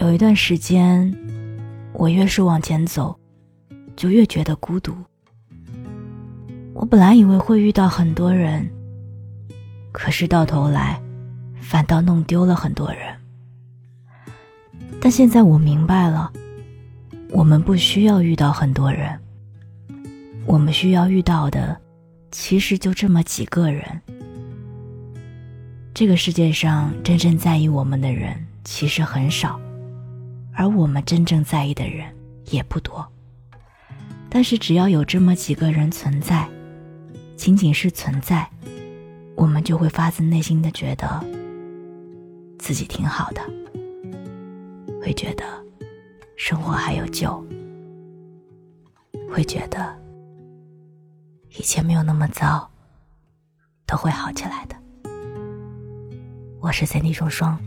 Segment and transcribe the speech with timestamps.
[0.00, 1.14] 有一段时间，
[1.92, 3.14] 我越是往前走，
[3.94, 4.96] 就越觉得孤独。
[6.72, 8.66] 我本来以为会遇到很多人，
[9.92, 10.98] 可是到头来，
[11.60, 13.14] 反倒弄丢了很多人。
[15.02, 16.32] 但现在我明白了，
[17.28, 19.20] 我们不需要遇到很多人，
[20.46, 21.78] 我们需要遇到的，
[22.30, 23.84] 其实就这么几个人。
[25.92, 29.60] 这个世界上真正在意我们的人其实很少，
[30.54, 32.14] 而我们真正在意的人
[32.46, 33.06] 也不多。
[34.28, 36.48] 但是只要有这么几个人存在，
[37.36, 38.48] 仅仅是存在，
[39.34, 41.24] 我们就会发自内心的觉得
[42.58, 43.42] 自己挺好的，
[45.02, 45.44] 会觉得
[46.36, 47.44] 生活还有救，
[49.28, 49.98] 会觉得
[51.56, 52.70] 一切没有那么糟，
[53.86, 54.76] 都会好起来的。
[56.60, 57.58] 我是三 D 双双。